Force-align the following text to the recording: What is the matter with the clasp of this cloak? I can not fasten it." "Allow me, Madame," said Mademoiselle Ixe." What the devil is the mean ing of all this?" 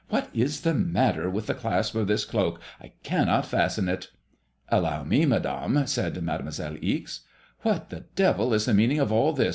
What 0.09 0.31
is 0.33 0.61
the 0.61 0.73
matter 0.73 1.29
with 1.29 1.45
the 1.45 1.53
clasp 1.53 1.93
of 1.93 2.07
this 2.07 2.25
cloak? 2.25 2.59
I 2.81 2.93
can 3.03 3.27
not 3.27 3.45
fasten 3.45 3.87
it." 3.87 4.09
"Allow 4.69 5.03
me, 5.03 5.27
Madame," 5.27 5.85
said 5.85 6.19
Mademoiselle 6.23 6.77
Ixe." 6.81 7.19
What 7.61 7.91
the 7.91 8.05
devil 8.15 8.51
is 8.55 8.65
the 8.65 8.73
mean 8.73 8.93
ing 8.93 8.99
of 8.99 9.11
all 9.11 9.31
this?" 9.33 9.49